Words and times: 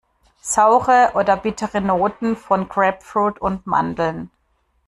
Saure 0.41 1.11
oder 1.13 1.37
bittere 1.37 1.79
Noten 1.79 2.35
von 2.35 2.67
Grapefruit 2.67 3.37
und 3.39 3.67
Mandeln. 3.67 4.31